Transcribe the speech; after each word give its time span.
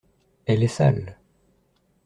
Elle 0.47 0.63
est 0.63 0.67
sale. 0.67 1.15